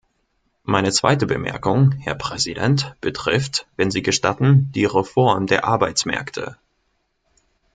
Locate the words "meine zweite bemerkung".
0.63-1.91